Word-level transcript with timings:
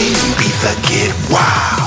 girls 0.00 0.24
in 0.24 0.32
Ibiza 0.32 0.72
get. 0.88 1.79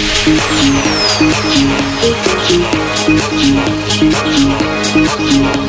God's 1.20 1.60
love. 1.66 1.96
God's 2.24 2.56
love. 2.56 2.86
God's 3.18 3.50
love. 3.50 4.56
God's 5.04 5.36
love. 5.38 5.65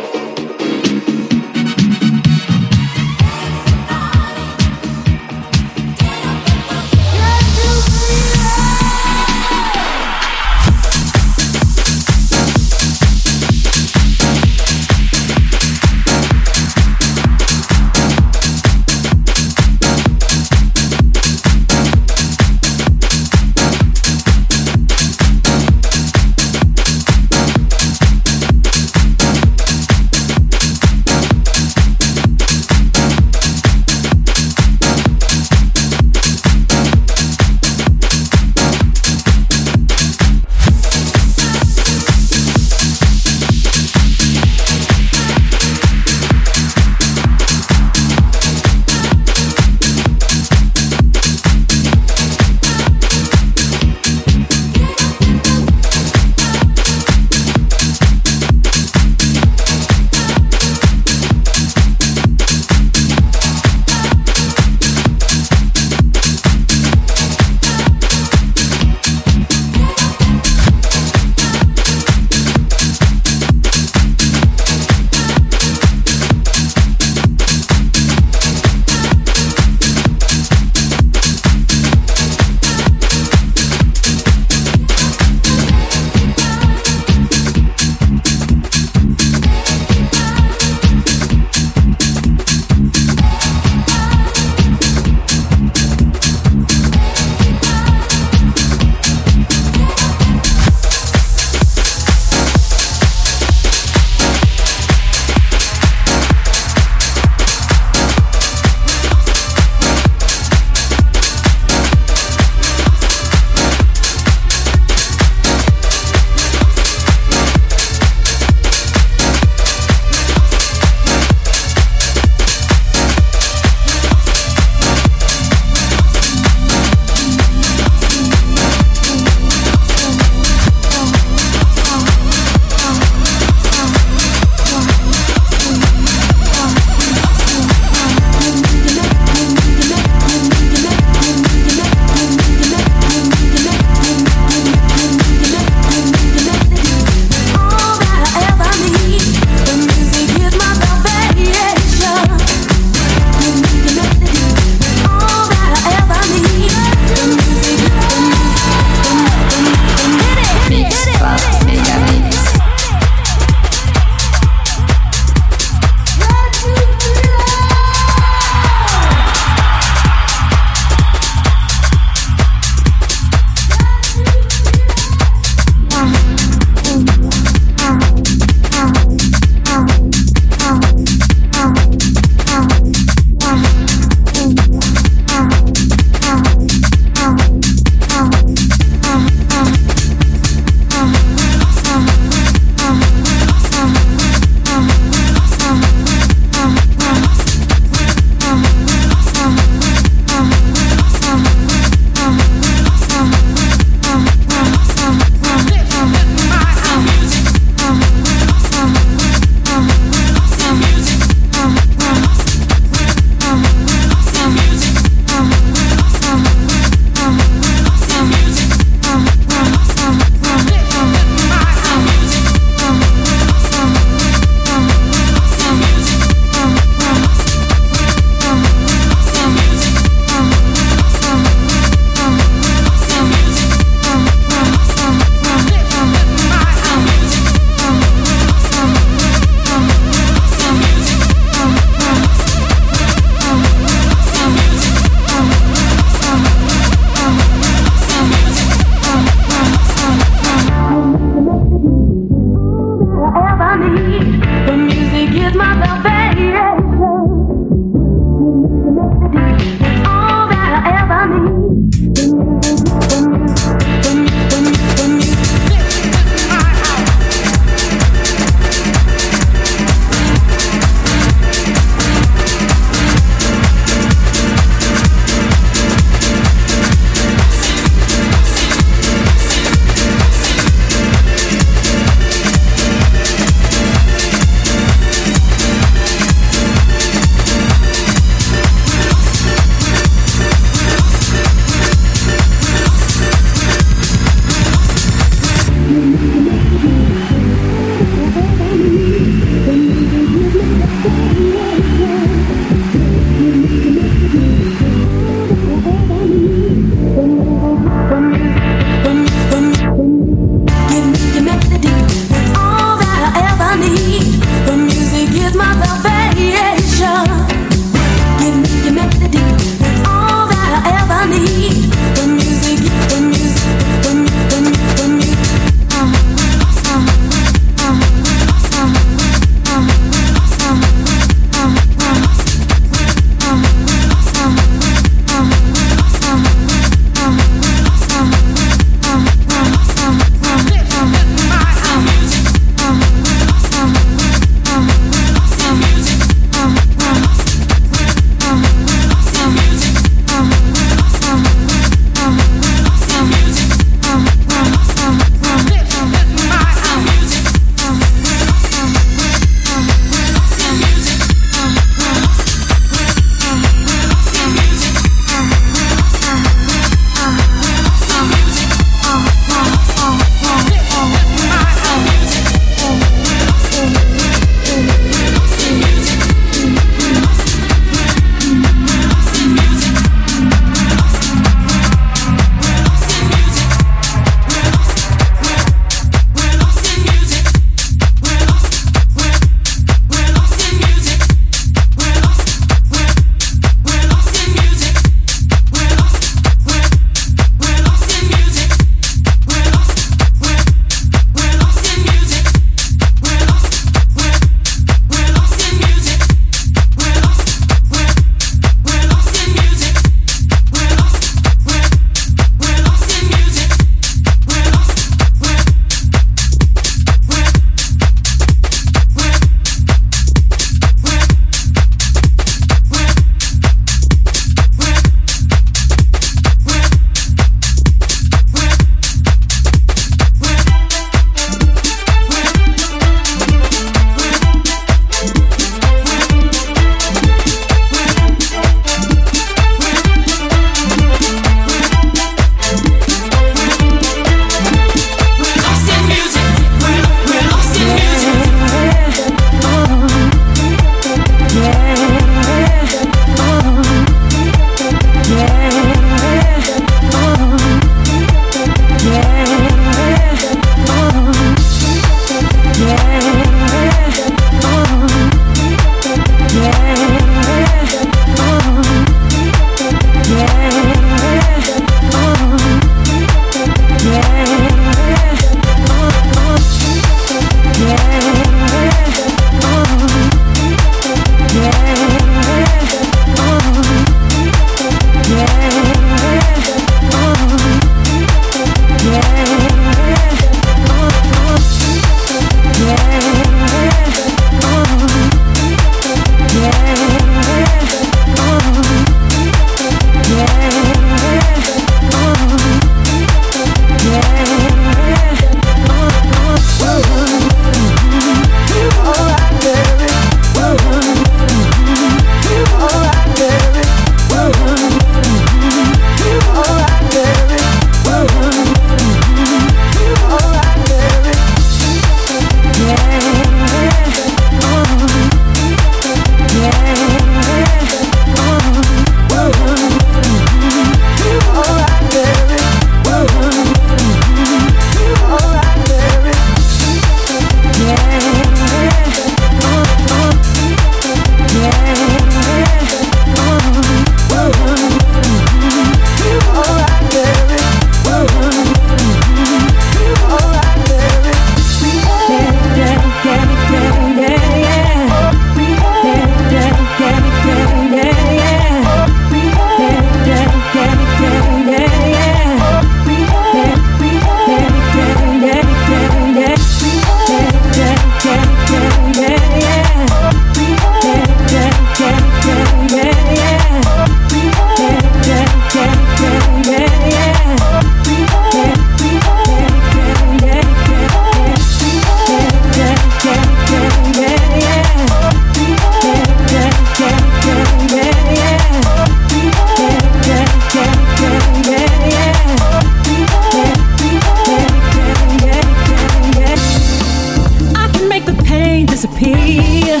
disappear, 599.00 600.00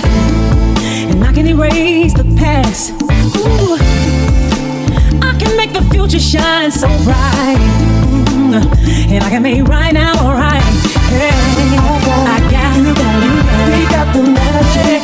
and 1.08 1.22
I 1.22 1.32
can 1.32 1.46
erase 1.46 2.14
the 2.14 2.24
past. 2.36 2.90
Ooh, 3.00 3.76
I 5.22 5.38
can 5.38 5.56
make 5.56 5.72
the 5.72 5.82
future 5.92 6.18
shine 6.18 6.72
so 6.72 6.88
bright, 7.04 7.58
mm, 8.26 8.54
and 9.12 9.22
I 9.22 9.30
can 9.30 9.42
make 9.44 9.62
right 9.68 9.94
now 9.94 10.14
alright. 10.26 10.64
Hey, 11.14 11.30
I 11.30 12.40
got, 12.50 12.76
you, 12.76 12.92
got, 12.92 13.22
I 13.70 13.90
got 13.92 14.16
the 14.16 14.22
magic. 14.32 14.97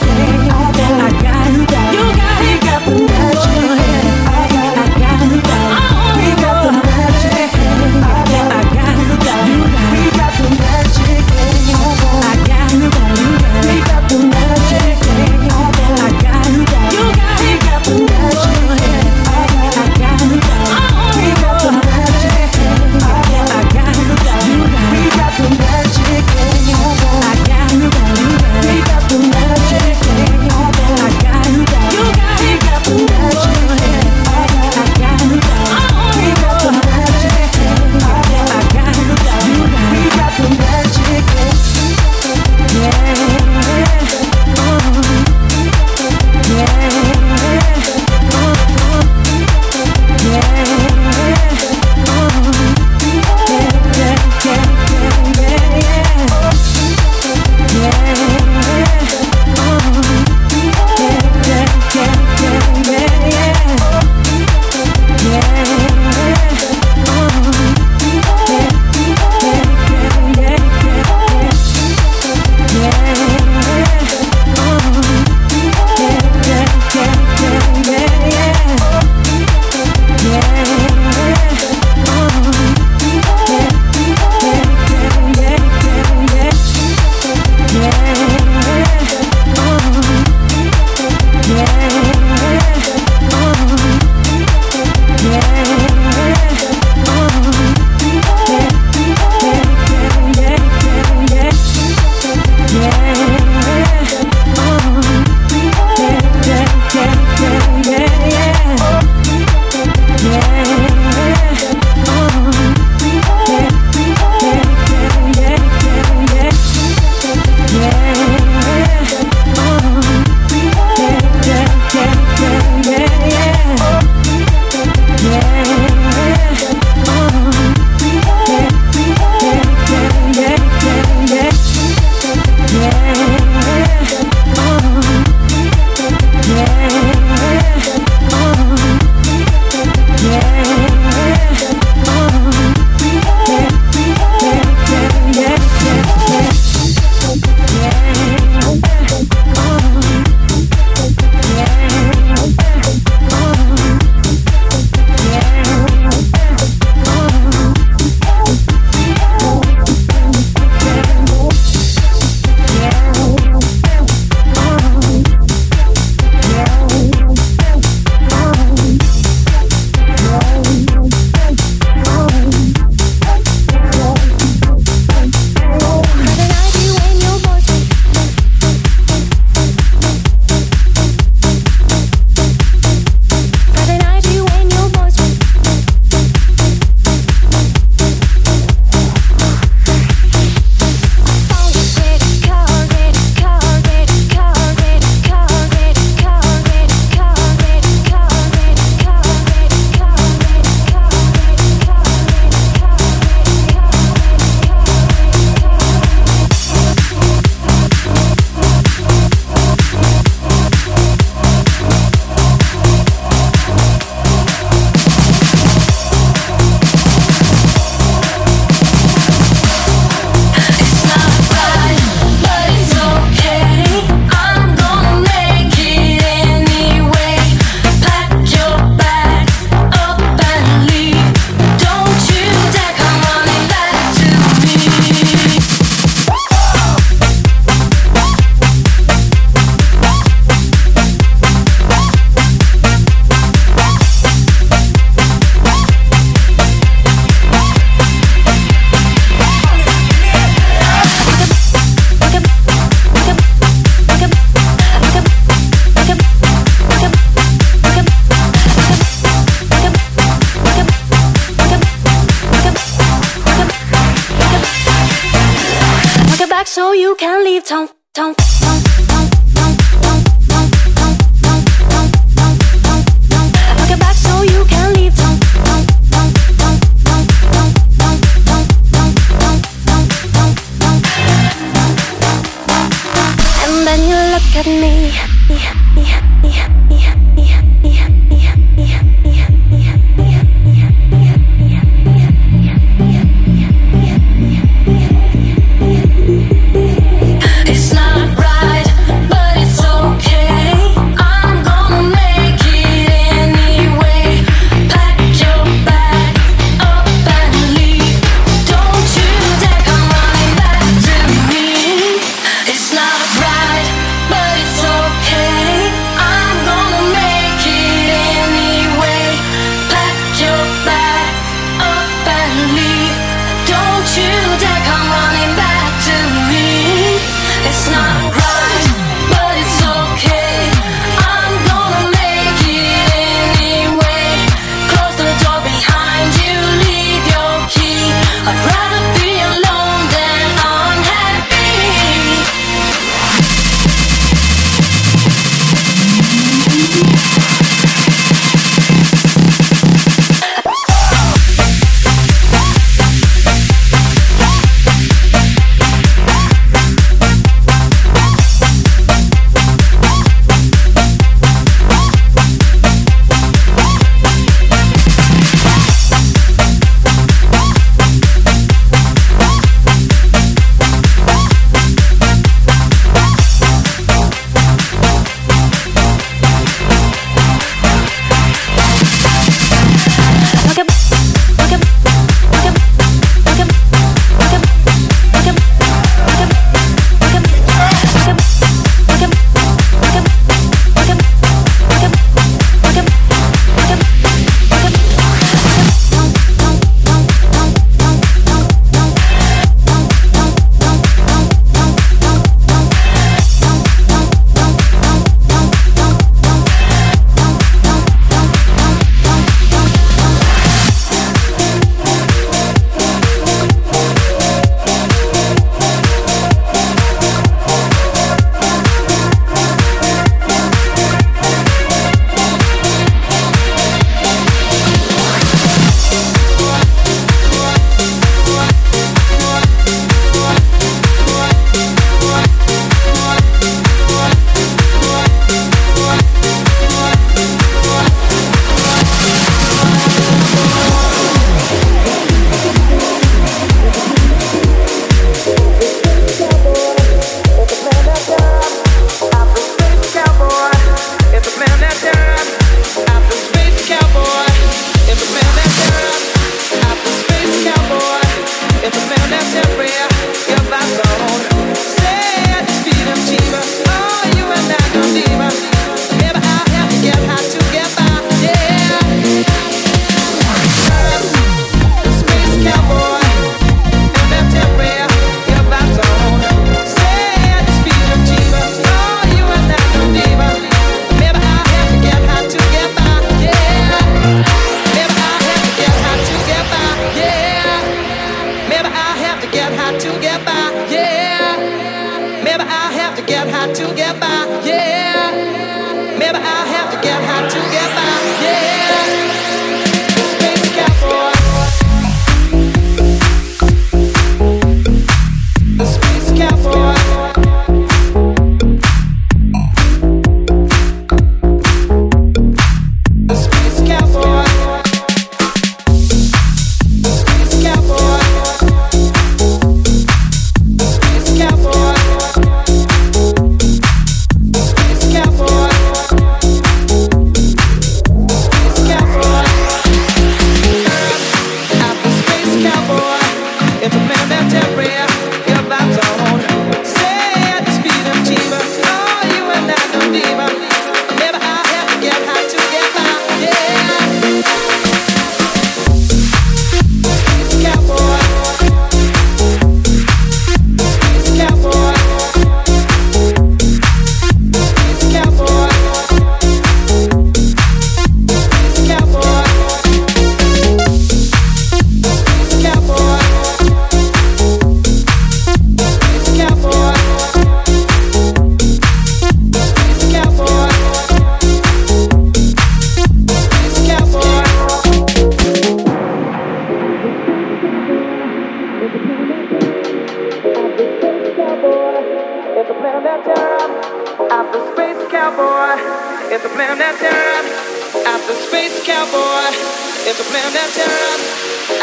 up. 590.85 591.21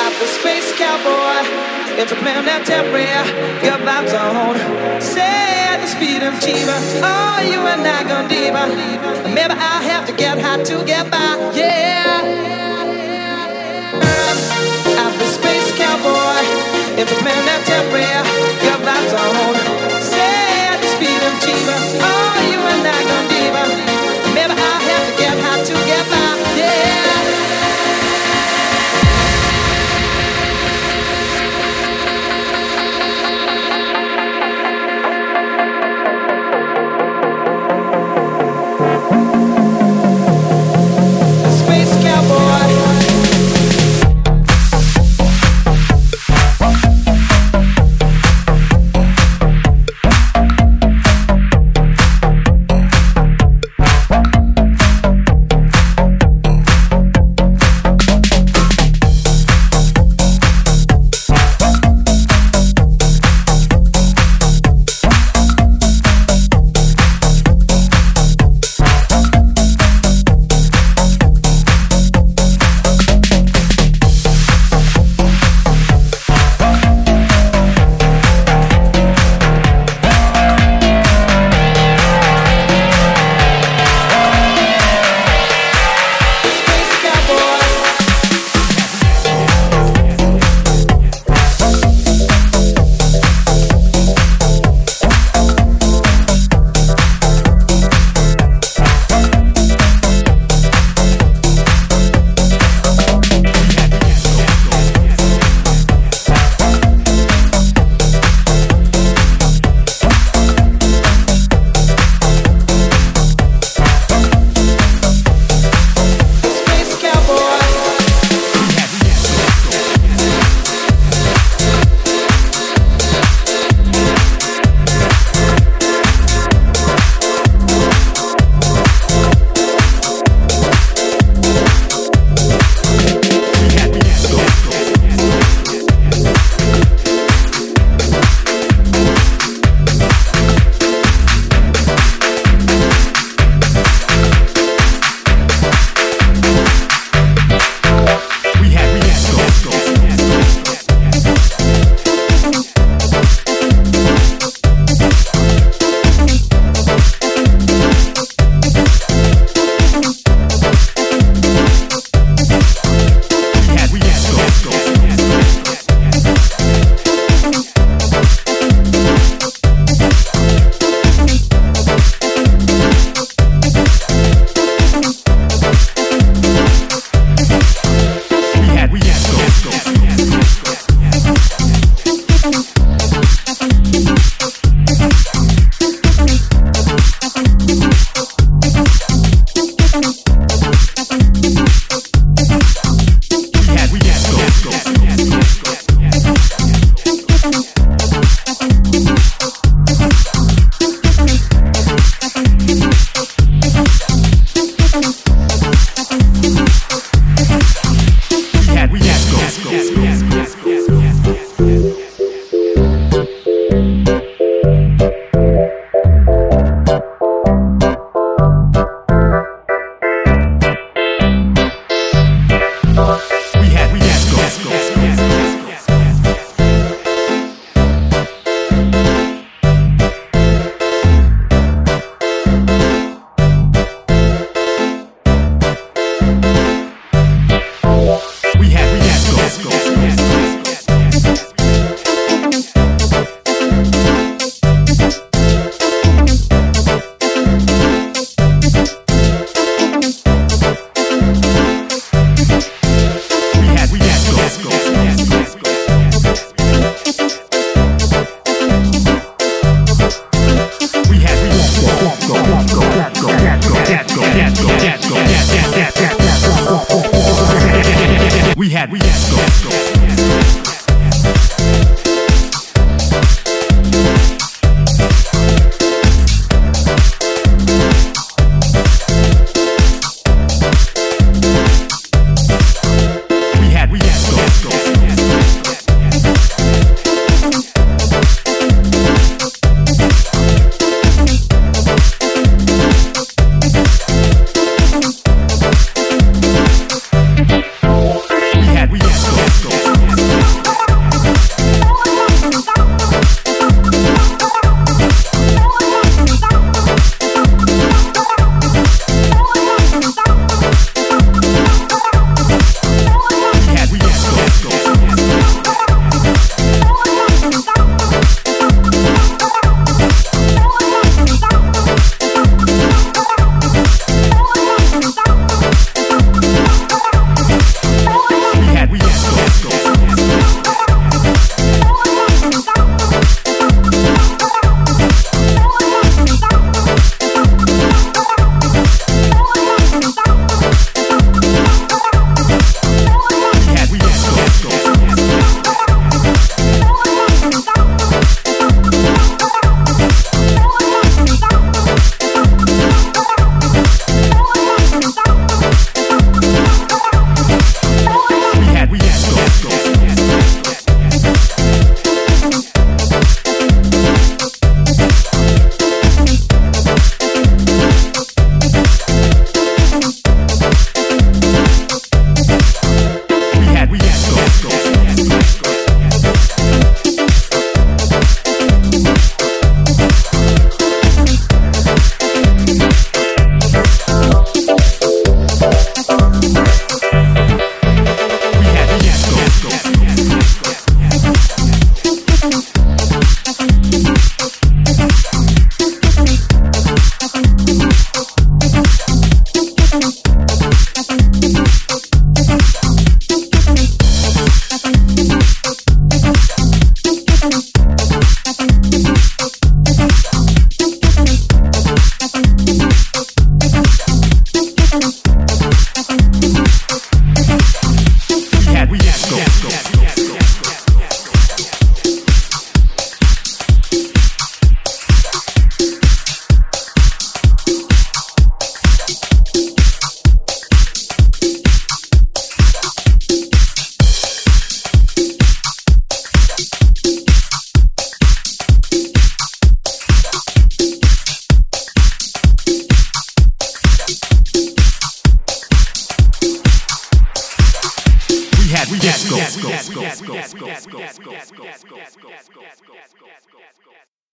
I'm 0.04 0.14
the 0.20 0.28
space 0.28 0.72
cowboy, 0.78 1.42
interplanetary, 2.02 3.08
your 3.66 3.80
vibe 3.86 4.08
zone. 4.10 4.58
Say 5.02 5.68
at 5.72 5.80
the 5.82 5.88
speed 5.88 6.24
of 6.24 6.34
Chiba, 6.44 6.78
oh, 7.04 7.38
you 7.52 7.60
and 7.74 7.86
I 7.88 8.04
gon' 8.10 8.28
diva. 8.28 8.64
Maybe 9.30 9.54
I 9.54 9.82
have 9.92 10.06
to 10.08 10.14
get 10.14 10.40
high 10.40 10.64
to 10.64 10.84
get 10.86 11.10
by, 11.12 11.38
yeah. 11.56 12.22
I'm 15.02 15.14
the 15.20 15.28
space 15.38 15.72
cowboy, 15.78 16.44
interplanetary, 17.02 18.08
your 18.66 18.80
vibe 18.86 19.10
zone. 19.12 19.61